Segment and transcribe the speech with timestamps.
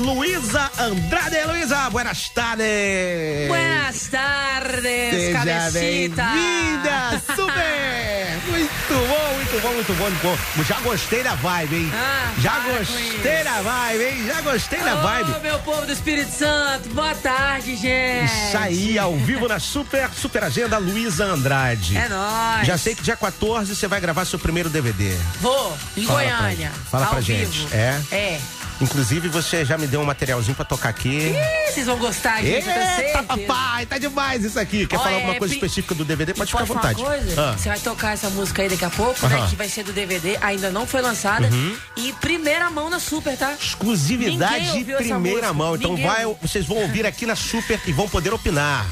[0.00, 1.36] Luísa Andrade.
[1.46, 3.48] Luísa, buenas tardes.
[3.48, 6.22] Buenas tardes, Seja cabecita.
[6.24, 8.30] bem-vinda, super!
[8.50, 10.22] Muito bom, muito bom, muito bom, muito
[10.56, 10.64] bom.
[10.64, 11.92] Já gostei da vibe, hein?
[11.94, 14.26] Ah, Já gostei da vibe, hein?
[14.26, 15.40] Já gostei da Ô, vibe.
[15.42, 18.24] meu povo do Espírito Santo, boa tarde, gente.
[18.32, 21.96] Isso aí, ao vivo na Super, Super Agenda Luísa Andrade.
[21.96, 22.66] É nóis.
[22.66, 25.14] Já sei que dia 14 você vai gravar seu primeiro DVD.
[25.40, 26.70] Vou, em Fala Goiânia.
[26.70, 27.58] pra- fala ao pra gente.
[27.60, 27.74] vivo.
[27.74, 28.00] É?
[28.10, 28.40] É.
[28.80, 31.08] Inclusive, você já me deu um materialzinho pra tocar aqui.
[31.08, 34.86] Ih, vocês vão gostar, gente, Eita, papai, tá demais isso aqui.
[34.86, 36.34] Quer falar é, alguma coisa específica do DVD?
[36.34, 37.02] Pode ficar à vontade.
[37.36, 37.54] Ah.
[37.56, 39.40] Você vai tocar essa música aí daqui a pouco, Aham.
[39.40, 39.46] né?
[39.50, 41.46] Que vai ser do DVD, ainda não foi lançada.
[41.46, 41.76] Uhum.
[41.96, 43.54] E primeira mão na Super, tá?
[43.60, 45.76] Exclusividade essa primeira mão.
[45.76, 48.86] Então Ninguém vai, vocês vão ouvir aqui na Super e vão poder opinar.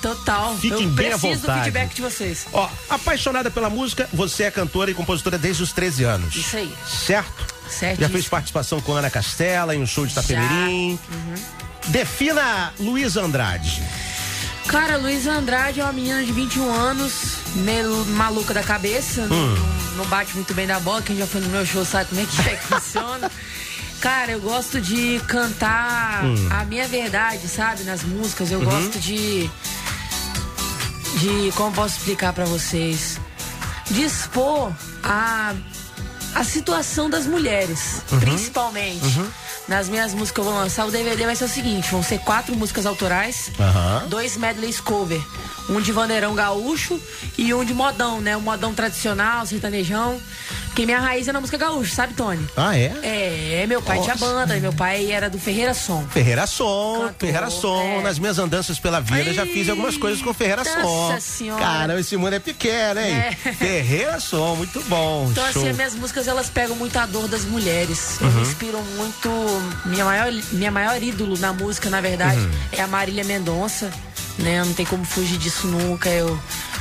[0.00, 0.54] Total.
[0.56, 1.60] Fiquem eu bem à preciso do vontade.
[1.64, 2.46] feedback de vocês.
[2.52, 6.36] Ó, apaixonada pela música, você é cantora e compositora desde os 13 anos.
[6.36, 6.74] Isso aí.
[6.86, 7.53] Certo?
[7.68, 8.00] Certo.
[8.00, 10.98] Já fez participação com Ana Castela em um show de Itapemirim.
[11.12, 11.34] Uhum.
[11.88, 13.82] Defina Luísa Andrade.
[14.66, 17.12] Cara, Luísa Andrade é uma menina de 21 anos,
[17.56, 19.54] meio maluca da cabeça, não- Hum.
[19.90, 21.02] não, não bate muito bem da bola.
[21.02, 23.30] Quem já foi no meu show sabe como é que, é que funciona.
[24.00, 26.48] Cara, eu gosto de cantar Hum.
[26.50, 27.82] a minha verdade, sabe?
[27.84, 28.50] Nas músicas.
[28.50, 28.64] Eu Uhum.
[28.64, 29.50] gosto de.
[31.18, 31.52] De.
[31.56, 33.18] Como posso explicar pra vocês?
[33.90, 35.54] De expor a.
[36.34, 38.18] A situação das mulheres, Uhum.
[38.20, 39.04] principalmente.
[39.68, 42.18] Nas minhas músicas que eu vou lançar, o DVD vai ser o seguinte: vão ser
[42.20, 44.06] quatro músicas autorais, Aham.
[44.08, 45.22] dois medleys cover.
[45.70, 47.00] Um de Vandeirão Gaúcho
[47.38, 48.36] e um de modão, né?
[48.36, 50.20] O modão tradicional, sertanejão.
[50.74, 52.44] Porque minha raiz é na música gaúcha, sabe, Tony?
[52.56, 52.92] Ah, é?
[53.62, 54.26] É, meu pai tinha Nossa.
[54.26, 56.04] banda, meu pai era do Ferreira Som.
[56.08, 57.80] Ferreira Som, Cantor, Ferreira Som.
[57.80, 58.02] é.
[58.02, 61.20] Nas minhas andanças pela vida, já fiz algumas coisas com Ferreira Nossa Som.
[61.20, 61.62] Senhora.
[61.62, 63.14] Cara, esse mundo é pequeno, hein?
[63.14, 63.30] É.
[63.52, 65.28] Ferreira Som, muito bom.
[65.30, 65.62] Então, Show.
[65.62, 68.18] assim, as minhas músicas elas pegam muito a dor das mulheres.
[68.20, 68.32] Uhum.
[68.32, 69.30] me inspiro muito.
[69.84, 72.50] Minha maior, minha maior ídolo na música, na verdade, Uhum.
[72.72, 73.92] é a Marília Mendonça.
[74.40, 74.64] Né?
[74.64, 76.08] Não tem como fugir disso nunca.
[76.10, 76.36] Eu,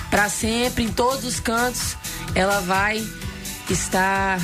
[0.10, 1.96] pra sempre, em todos os cantos,
[2.34, 3.06] ela vai
[3.72, 4.42] estar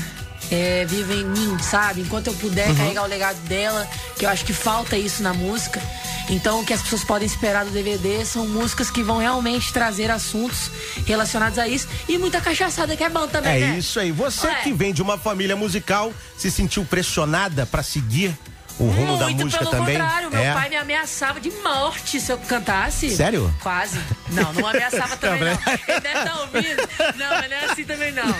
[0.51, 2.01] é, viva em mim, sabe?
[2.01, 2.75] Enquanto eu puder Uhum.
[2.75, 3.85] carregar o legado dela,
[4.17, 5.81] que eu acho que falta isso na música.
[6.29, 10.09] Então, o que as pessoas podem esperar do DVD são músicas que vão realmente trazer
[10.11, 10.69] assuntos
[11.05, 13.77] relacionados a isso e muita cachaçada que é bom também, É né?
[13.79, 14.11] isso aí.
[14.11, 14.55] Você Ué.
[14.63, 18.35] que vem de uma família musical, se sentiu pressionada pra seguir
[18.79, 19.97] o rumo da Muito música pelo também?
[19.99, 20.53] contrário, meu é.
[20.53, 23.09] pai me ameaçava de morte se eu cantasse.
[23.15, 23.53] Sério?
[23.61, 23.99] Quase.
[24.31, 25.73] Não, não ameaçava também Não.
[25.87, 26.89] Ele deve estar ouvindo.
[27.17, 28.35] Não, mas não é assim também não.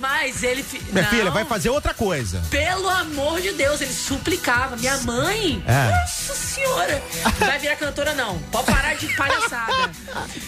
[0.00, 0.64] Mas ele...
[0.90, 1.10] Minha não.
[1.10, 2.42] filha, vai fazer outra coisa.
[2.50, 4.76] Pelo amor de Deus, ele suplicava.
[4.76, 5.90] Minha mãe, É.
[5.90, 7.02] nossa senhora,
[7.40, 8.38] não vai virar cantora não.
[8.50, 9.90] Pode parar de palhaçada.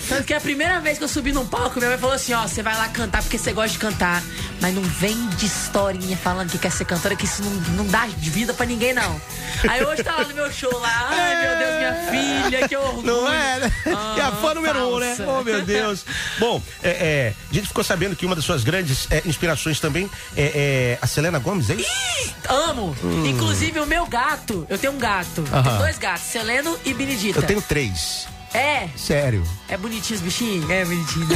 [0.09, 2.43] Tanto que a primeira vez que eu subi num palco, minha mãe falou assim, ó,
[2.43, 4.23] você vai lá cantar porque você gosta de cantar.
[4.61, 8.07] Mas não vem de historinha falando que quer ser cantora, que isso não, não dá
[8.17, 9.21] vida pra ninguém, não.
[9.69, 12.11] Aí hoje tá lá no meu show lá, ai meu Deus, minha
[12.45, 13.07] filha, que orgulho.
[13.07, 13.73] Não é, né?
[13.87, 15.17] Ah, é a fã número um, né?
[15.27, 16.05] Oh, meu Deus.
[16.39, 20.11] Bom, é, é, a gente ficou sabendo que uma das suas grandes é, inspirações também
[20.37, 22.35] é, é a Selena Gomes, é isso?
[22.49, 22.97] Amo.
[23.27, 25.45] Inclusive o meu gato, eu tenho um gato.
[25.51, 25.63] Eu Aham.
[25.63, 27.39] tenho dois gatos, Seleno e Benedita.
[27.39, 28.27] Eu tenho três.
[28.53, 29.45] É, Sério.
[29.69, 30.69] É bonitinho os bichinhos?
[30.69, 31.29] É bonitinho.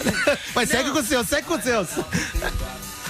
[0.54, 1.86] Mas segue com o seu, segue com o seu.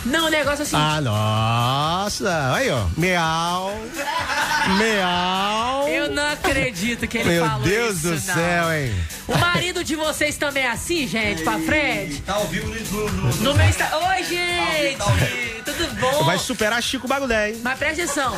[0.04, 0.76] Não, o negócio é assim.
[0.76, 2.54] Ah, nossa.
[2.54, 2.86] Aí, ó.
[2.96, 3.72] Meau.
[4.78, 5.88] Meau.
[5.88, 8.34] Eu não acredito que ele Meu falou Deus isso, do não.
[8.34, 8.94] céu, hein?
[9.28, 12.20] O marido de vocês também é assim, gente, pra frente?
[12.22, 13.88] Tá ao vivo no, no, No meu Insta...
[13.96, 15.62] Oi, gente!
[15.64, 16.24] Tudo bom?
[16.24, 17.60] Vai superar Chico Bagulé, hein?
[17.62, 18.36] Mas presta atenção,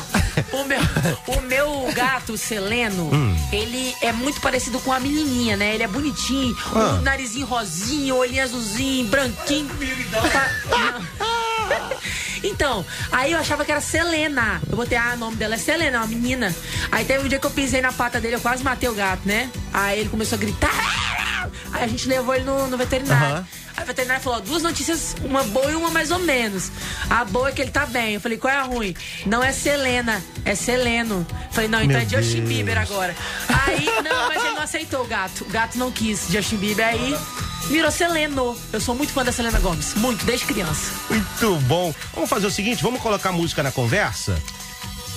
[0.52, 0.80] o meu,
[1.26, 3.34] o meu gato, o Seleno, Hum.
[3.50, 5.74] ele é muito parecido com a menininha, né?
[5.74, 6.98] Ele é bonitinho, Ah.
[6.98, 9.68] o narizinho rosinho, olhinho azulzinho, branquinho.
[10.32, 11.00] Tá-
[12.44, 14.60] Então, aí eu achava que era Selena.
[14.70, 16.54] Eu botei, ah, o nome dela é Selena, uma menina.
[16.92, 19.22] Aí teve um dia que eu pisei na pata dele, eu quase matei o gato,
[19.24, 19.50] né?
[19.72, 21.50] Aí ele começou a gritar.
[21.72, 23.36] Aí a gente levou ele no, no veterinário.
[23.36, 23.46] Aham.
[23.76, 26.70] Aí o veterinário falou, duas notícias, uma boa e uma mais ou menos.
[27.10, 28.14] A boa é que ele tá bem.
[28.14, 28.94] Eu falei, qual é a ruim?
[29.26, 31.26] Não é Selena, é Seleno.
[31.50, 32.48] Falei, não, então Meu é Justin Deus.
[32.48, 33.16] Bieber agora.
[33.48, 35.44] Aí, não, mas ele não aceitou o gato.
[35.44, 36.86] O gato não quis Justin Bieber.
[36.86, 37.16] Aí
[37.68, 38.56] virou Seleno.
[38.72, 39.94] Eu sou muito fã da Selena Gomes.
[39.94, 40.92] Muito, desde criança.
[41.08, 41.94] Muito bom.
[42.14, 44.40] Vamos fazer o seguinte, vamos colocar música na conversa?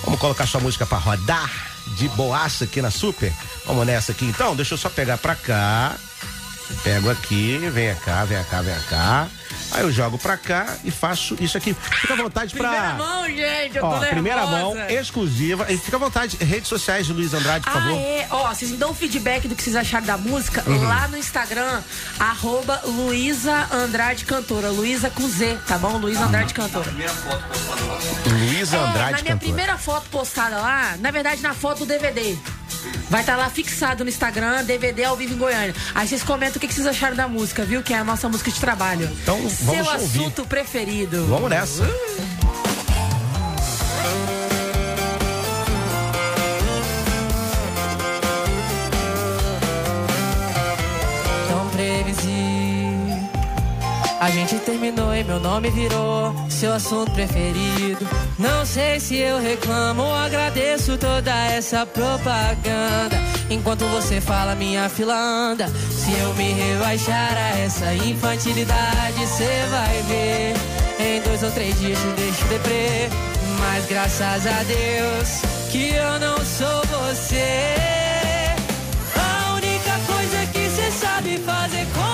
[0.03, 1.77] Vamos colocar sua música pra rodar?
[1.95, 3.33] de boaça aqui na Super.
[3.65, 5.95] Vamos nessa aqui então, deixa eu só pegar pra cá.
[6.83, 9.27] Pego aqui, vem cá, vem cá, vem cá.
[9.71, 11.73] Aí eu jogo pra cá e faço isso aqui.
[11.73, 12.69] Fica à vontade pra.
[12.69, 14.09] Primeira mão, gente, eu tô Ó, nervosa.
[14.11, 15.65] primeira mão, exclusiva.
[15.69, 17.91] E fica à vontade, redes sociais de Luiz Andrade, por Ah, favor.
[17.97, 18.27] é.
[18.29, 21.81] Ó, vocês me dão um feedback do que vocês acharam da música lá no Instagram,
[22.19, 24.69] arroba Luísa Andrade Cantora.
[24.69, 25.97] Luísa com Z, tá bom?
[25.97, 26.89] Luísa Andrade Cantora.
[26.99, 29.37] É, Andrade, na minha cantora.
[29.37, 32.37] primeira foto postada lá, na verdade na foto do DVD.
[33.09, 35.73] Vai estar lá fixado no Instagram, DVD ao vivo em Goiânia.
[35.95, 37.81] Aí vocês comentam o que que vocês acharam da música, viu?
[37.81, 39.09] Que é a nossa música de trabalho.
[39.21, 40.19] Então, vamos Seu ouvir.
[40.19, 41.25] assunto preferido.
[41.27, 41.85] Vamos nessa.
[41.85, 42.36] tão
[54.27, 58.05] A gente terminou e meu nome virou seu assunto preferido.
[58.37, 63.15] Não sei se eu reclamo ou agradeço toda essa propaganda.
[63.49, 65.69] Enquanto você fala, minha fila anda.
[65.69, 70.55] Se eu me rebaixar a essa infantilidade, cê vai ver.
[70.99, 73.07] Em dois ou três dias te deixo deprê.
[73.61, 75.41] Mas graças a Deus
[75.71, 77.77] que eu não sou você.
[79.15, 82.06] A única coisa que cê sabe fazer com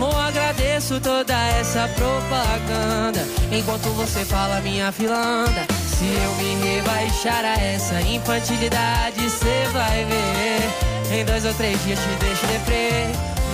[0.00, 3.20] ou agradeço toda essa propaganda.
[3.52, 5.66] Enquanto você fala, minha fila anda.
[5.86, 11.18] Se eu me rebaixar a essa infantilidade, cê vai ver.
[11.18, 13.06] Em dois ou três dias te deixo deprê.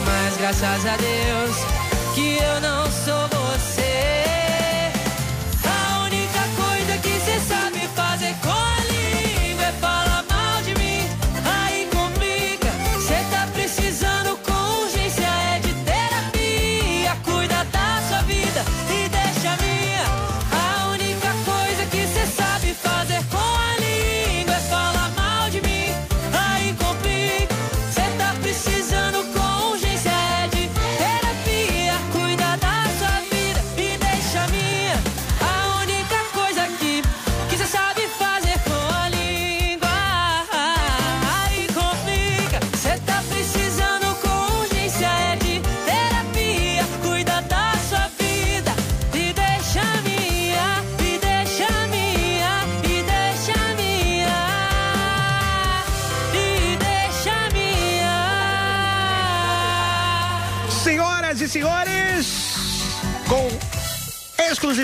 [0.05, 1.57] Mas graças a Deus
[2.15, 3.84] que eu não sou você.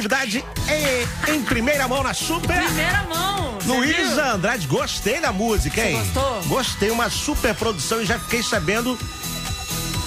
[0.00, 0.44] Exclusividade
[1.29, 2.62] em, em primeira mão na Super.
[2.64, 3.52] Primeira mão.
[3.61, 3.73] você?
[3.73, 5.99] Luísa Andrade, gostei da música, hein?
[5.99, 6.43] gostou?
[6.44, 8.99] Gostei, uma super produção e já fiquei sabendo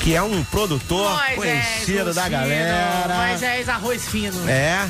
[0.01, 3.27] que é um produtor Moisés conhecido da galera.
[3.27, 4.49] Moisés Arroz Fino.
[4.49, 4.87] É.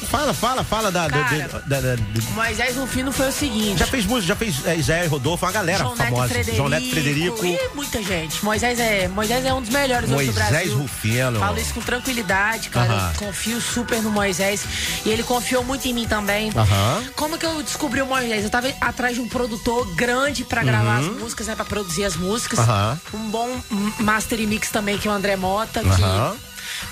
[0.00, 1.08] Fala, fala, fala da.
[1.08, 2.02] da- Cara, da- da- da-
[2.34, 3.78] Moisés Rufino foi o seguinte.
[3.78, 6.34] já fez música, já fez é, e Rodolfo, uma galera João famosa.
[6.34, 6.54] Neto.
[6.54, 7.44] João Neto Frederico.
[7.46, 8.44] E muita gente.
[8.44, 10.78] Moisés é, Moisés é um dos melhores hoje do Moisés Brasil.
[10.78, 11.38] Rufino.
[11.38, 12.92] Falo isso com tranquilidade, cara.
[12.92, 13.12] Aham.
[13.20, 14.64] Eu confio super no Moisés.
[15.04, 16.50] E ele confiou muito em mim também.
[16.56, 17.02] Aham.
[17.16, 18.44] Como que eu descobri o Moisés?
[18.44, 21.54] Eu tava atrás de um produtor grande pra gravar as músicas, né?
[21.54, 22.58] Pra produzir as músicas.
[22.58, 23.20] Uhum.
[23.20, 23.60] Um bom
[24.00, 26.02] master e mix também, que é o André Mota, que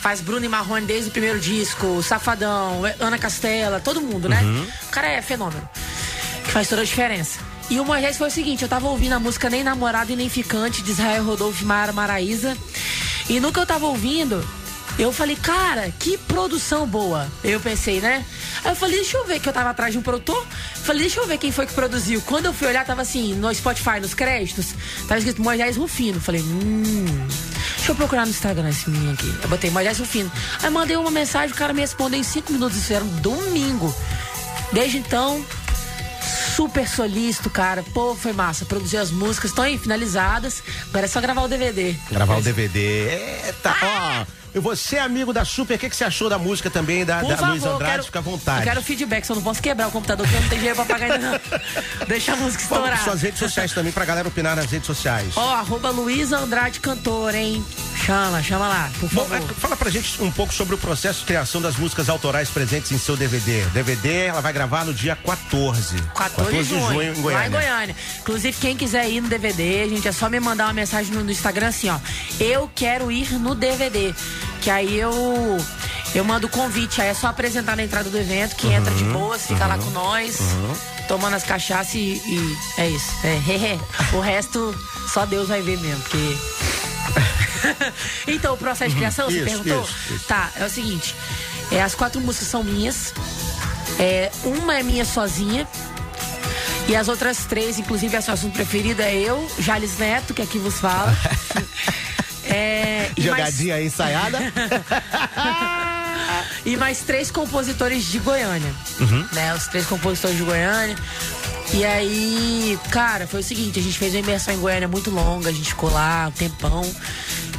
[0.01, 4.41] faz Bruno e Marrone desde o primeiro disco, Safadão, Ana Castela, todo mundo, né?
[4.43, 4.67] Uhum.
[4.89, 5.69] O cara é fenômeno.
[6.45, 7.39] Que faz toda a diferença.
[7.71, 10.29] E o Moisés foi o seguinte, eu tava ouvindo a música Nem Namorado e Nem
[10.29, 12.57] Ficante, de Israel Rodolfo e Mara Maraíza.
[13.29, 14.45] E no que eu tava ouvindo,
[14.99, 17.27] eu falei, cara, que produção boa.
[17.43, 18.25] Eu pensei, né?
[18.65, 20.47] Aí eu falei, deixa eu ver, que eu tava atrás de um produtor.
[20.85, 22.21] Falei, deixa eu ver quem foi que produziu.
[22.23, 24.75] Quando eu fui olhar, tava assim, no Spotify, nos créditos,
[25.09, 26.21] tava escrito Moisés Rufino.
[26.21, 27.05] Falei, hum.
[27.83, 29.35] Deixa eu procurar no Instagram esse menino aqui.
[29.43, 30.31] Eu botei Moisés Rufino.
[30.63, 32.79] Aí mandei uma mensagem, o cara me respondeu em cinco minutos.
[32.79, 33.93] Isso era um domingo.
[34.73, 35.45] Desde então,
[36.57, 37.83] super solícito, cara.
[37.95, 38.65] Pô, foi massa.
[38.65, 40.63] Produzir as músicas, estão aí finalizadas.
[40.89, 41.95] Agora é só gravar o DVD.
[42.11, 42.79] Gravar o DVD.
[43.47, 44.27] Eita, ó.
[44.55, 47.29] E você, amigo da Super, o que, que você achou da música também da, Por
[47.31, 47.91] da favor, Luiz Andrade?
[47.93, 48.59] quero, Fica à vontade.
[48.61, 50.85] Eu quero feedback, só não posso quebrar o computador, porque eu não tenho dinheiro pra
[50.85, 51.41] pagar ainda não.
[52.07, 53.03] Deixa a música estourar.
[53.03, 55.33] suas redes sociais também pra galera opinar nas redes sociais.
[55.37, 57.65] Ó, arroba Luísa Andrade Cantor, hein?
[58.05, 59.51] Chama, chama lá, por Bom, favor.
[59.51, 62.93] é, fala pra gente um pouco sobre o processo de criação das músicas autorais presentes
[62.93, 63.63] em seu DVD.
[63.73, 65.97] DVD ela vai gravar no dia 14.
[66.15, 67.49] 14 de junho, em lá em Goiânia.
[67.51, 67.97] Goiânia.
[68.21, 71.31] Inclusive, quem quiser ir no DVD, gente, é só me mandar uma mensagem no, no
[71.31, 71.99] Instagram assim, ó.
[72.41, 74.15] Eu quero ir no DVD.
[74.61, 75.13] Que aí eu
[76.15, 78.99] eu mando o convite, aí é só apresentar na entrada do evento, que entra Uhum,
[78.99, 80.39] de boas, fica lá com nós,
[81.09, 83.11] tomando as cachaças e, e é isso.
[83.25, 84.75] É, o resto
[85.13, 86.37] só Deus vai ver mesmo, porque.
[88.29, 89.83] então, o processo de criação, você Isso, perguntou?
[89.83, 90.25] isso, isso.
[90.27, 91.15] Tá, é o seguinte.
[91.71, 93.13] É, as quatro músicas são minhas.
[93.99, 95.67] É, uma é minha sozinha.
[96.89, 100.59] E as outras três, inclusive a sua assunto preferido é eu, Jales Neto, que aqui
[100.59, 101.17] vos fala.
[102.45, 104.39] É, mais- Jogadinha aí ensaiada.
[106.67, 108.75] e mais três compositores de Goiânia.
[109.01, 109.25] Uhum.
[109.33, 109.55] Né?
[109.55, 110.97] Os três compositores de Goiânia.
[111.73, 115.49] E aí, cara, foi o seguinte, a gente fez uma imersão em Goiânia muito longa,
[115.49, 116.83] a gente ficou lá um tempão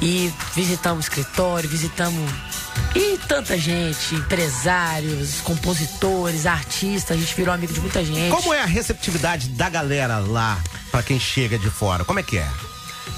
[0.03, 2.29] e visitamos escritório, visitamos
[2.95, 8.29] e tanta gente, empresários, compositores, artistas, a gente virou amigo de muita gente.
[8.35, 10.59] Como é a receptividade da galera lá
[10.91, 12.03] pra quem chega de fora?
[12.03, 12.47] Como é que é?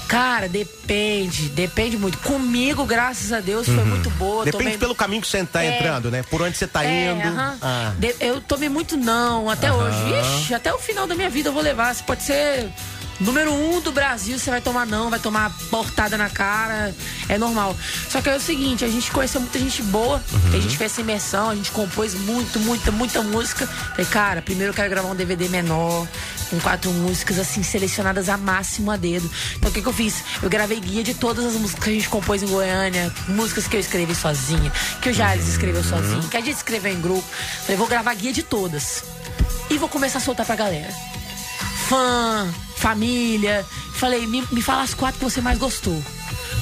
[0.08, 2.18] Cara, depende, depende muito.
[2.18, 4.38] Comigo, graças a Deus, foi muito boa.
[4.38, 4.44] Uhum.
[4.44, 5.76] Depende tomei- pelo caminho que você tá É.
[5.76, 6.22] entrando, né?
[6.22, 7.26] Por onde você tá É, indo.
[7.28, 7.58] aham.
[7.60, 7.92] Ah.
[7.98, 9.96] De- eu tomei muito não até hoje.
[10.42, 11.92] Ixi, até o final da minha vida eu vou levar.
[11.92, 12.68] Você pode ser
[13.20, 16.94] número um do Brasil, você vai tomar não, vai tomar portada na cara.
[17.28, 17.76] É normal.
[18.08, 20.56] Só que é o seguinte, a gente conheceu muita gente boa, Uhum.
[20.56, 23.66] a gente fez essa imersão, a gente compôs muito, muita, muita música.
[23.66, 26.06] Falei, cara, primeiro eu quero gravar um DVD menor,
[26.50, 29.28] com quatro músicas, assim, selecionadas a máximo a dedo.
[29.56, 30.22] Então o que, que eu fiz?
[30.42, 33.76] Eu gravei guia de todas as músicas que a gente compôs em Goiânia, músicas que
[33.76, 34.70] eu escrevi sozinha,
[35.00, 37.24] que o Jales escreveu sozinho, que a gente escreveu em grupo.
[37.62, 39.02] Falei, vou gravar guia de todas.
[39.68, 40.92] E vou começar a soltar pra galera.
[41.88, 43.64] Fã, família.
[43.94, 46.02] Falei, me, me fala as quatro que você mais gostou.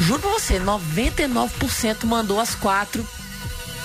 [0.00, 3.06] Juro pra você, 99% mandou as quatro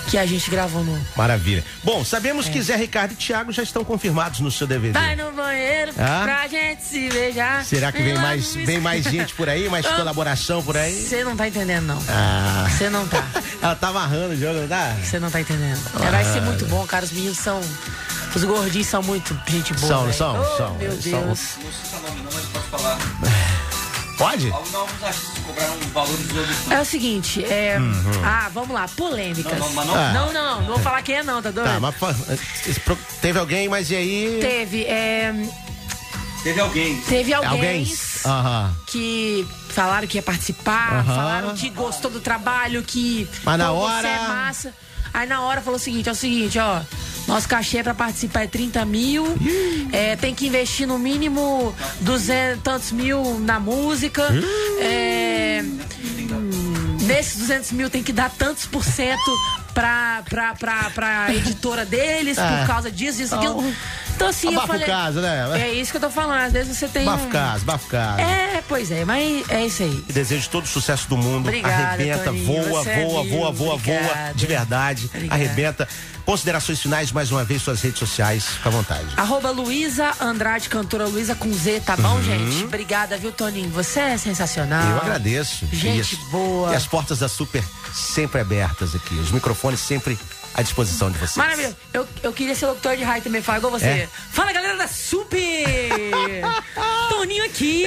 [0.08, 1.00] que a gente gravou no.
[1.16, 1.64] Maravilha.
[1.84, 2.50] Bom, sabemos É.
[2.50, 4.92] que Zé Ricardo e Thiago já estão confirmados no seu DVD.
[4.98, 6.22] Vai no banheiro Ah?
[6.24, 7.64] pra gente se beijar.
[7.64, 9.68] Será que vem mais, vem mais gente por aí?
[9.68, 9.94] Mais Ah.
[9.96, 10.92] colaboração por aí?
[11.06, 12.02] Você não tá entendendo, não.
[12.08, 12.66] Ah.
[12.68, 13.24] Você não tá.
[13.62, 14.96] Ela tá amarrando o jogo, não tá?
[15.02, 15.80] Você não tá entendendo.
[16.04, 17.04] É, vai ser muito bom, cara.
[17.04, 17.60] Os meninos são.
[18.34, 19.88] Os gordinhos são muito gente boa.
[19.88, 20.14] São, velho.
[20.14, 20.74] são, Oh, são.
[20.74, 21.22] Meu Eles são.
[21.24, 21.40] Deus.
[21.62, 22.98] Não cita nome não, mas pode falar.
[24.16, 24.50] Pode?
[24.52, 26.70] Alguns artistas cobraram valores exorbitantes.
[26.70, 27.78] É o seguinte, é.
[27.78, 28.22] Uhum.
[28.24, 29.58] Ah, vamos lá, polêmicas.
[29.58, 30.12] Não, não, não- Ah.
[30.12, 31.66] não, não, não vou falar quem é, não, tá doido?
[31.68, 31.94] Tá, mas
[32.84, 34.38] pro- teve alguém, mas e aí?
[34.40, 35.32] Teve, é,
[36.42, 37.00] Teve alguém.
[37.02, 37.94] teve alguém Alguém?
[38.26, 38.76] Aham.
[38.86, 41.16] que falaram que ia participar, Aham.
[41.16, 44.74] falaram que gostou do trabalho, que Mas na hora- você é massa.
[45.14, 46.80] Aí na hora falou o seguinte, é o seguinte, ó,
[47.30, 49.24] nosso cachê pra participar é 30 mil,
[49.92, 54.22] é, tem que investir no mínimo 200 tantos mil na música,
[54.80, 55.62] é,
[57.02, 59.30] nesses 200 mil tem que dar tantos por cento
[59.74, 62.58] pra, pra, pra, pra editora deles, Ah.
[62.60, 63.74] por causa disso, disso, Então, aquilo.
[64.16, 64.86] Então assim, eu abafa falei...
[64.86, 65.60] caso, né?
[65.62, 67.30] É isso que eu tô falando, às vezes você tem Bafo um...
[67.30, 68.20] caso, bafo caso.
[68.20, 70.04] É, pois é, mas é isso aí.
[70.08, 71.48] E desejo todo o sucesso do mundo.
[71.48, 72.44] Obrigada, Arrebenta, Toninho.
[72.44, 74.32] voa, Você é voa, voa, voa, voa.
[74.34, 75.06] De verdade.
[75.06, 75.34] Obrigada.
[75.34, 75.88] Arrebenta.
[76.24, 78.44] Considerações finais, mais uma vez, suas redes sociais.
[78.44, 79.06] Fica à vontade.
[79.16, 82.64] Arroba Luísa Andrade, cantora Luísa com Z, tá bom, gente?
[82.64, 83.70] Obrigada, viu, Toninho?
[83.70, 84.82] Você é sensacional.
[84.82, 84.90] Uhum.
[84.90, 85.66] Eu agradeço.
[85.72, 86.72] Gente boa.
[86.72, 89.14] E as portas da Super sempre abertas aqui.
[89.14, 90.18] Os microfones sempre
[90.54, 91.36] à disposição de vocês.
[91.36, 91.76] Maravilha.
[91.92, 93.86] Eu, eu queria ser locutor de rádio também, fala igual você.
[93.86, 94.08] É?
[94.32, 96.10] Fala, galera da Super!
[97.08, 97.86] Toninho aqui!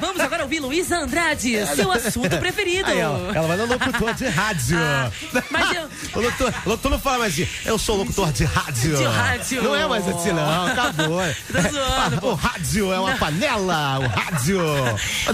[0.00, 2.88] Vamos agora ouvir Luísa Andrade, seu assunto preferido.
[2.90, 4.76] Aí, ela, ela vai no locutor de rádio.
[4.78, 5.10] Ah,
[5.50, 8.96] mas eu- O locutor, o locutor não fala mais assim, eu sou locutor de rádio.
[8.96, 9.62] De rádio.
[9.62, 11.20] Não é mais assim, não, acabou.
[11.52, 14.58] Tô zoando, o rádio é uma panela, o rádio.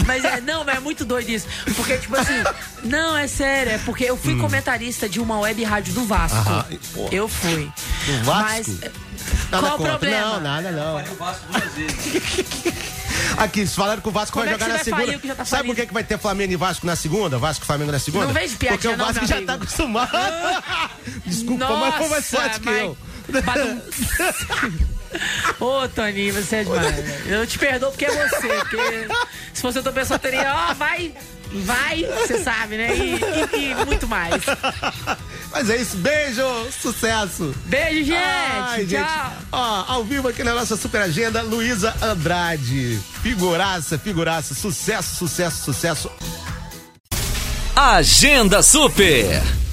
[0.06, 1.46] Mas é, não, mas é muito doido isso.
[1.76, 2.42] Porque, tipo assim,
[2.82, 6.33] não, é sério, é porque eu fui comentarista de uma web rádio do Vasco.
[7.12, 7.70] Eu fui.
[8.06, 8.50] Do Vasco?
[8.50, 8.68] Mas
[9.50, 9.90] Nada qual o contra.
[9.92, 10.26] problema?
[10.34, 10.94] Não, nada não.
[10.94, 12.84] Faria o Vasco duas vezes.
[13.38, 15.06] Aqui, falaram que o Vasco Como vai é que jogar você na vai segunda.
[15.06, 16.96] falir o que já tá Sabe por que, que vai ter Flamengo e Vasco na
[16.96, 17.38] segunda?
[17.38, 18.26] Vasco e Flamengo na segunda?
[18.26, 19.46] Não vejo piadinha Porque o não, Vasco meu já amigo.
[19.46, 20.10] tá acostumado.
[21.26, 22.96] Desculpa, mas foi mais Nossa, forte que eu.
[25.60, 27.26] Ô, Toninho, você é demais.
[27.26, 28.48] Eu te perdoo porque é você.
[28.48, 29.08] Porque
[29.52, 31.12] se fosse outra pessoa, eu teria, ó, vai,
[31.52, 32.94] vai, você sabe, né?
[32.96, 33.14] E,
[33.56, 34.42] e- e muito mais.
[35.54, 36.42] Mas é isso, beijo,
[36.82, 37.54] sucesso.
[37.66, 38.16] Beijo, gente.
[38.16, 39.32] Ai, Tchau.
[39.52, 42.98] Ó, ao vivo aqui na nossa super agenda, Luísa Andrade.
[43.22, 46.10] Figuraça, figuraça, sucesso, sucesso, sucesso.
[47.76, 49.63] Agenda Super.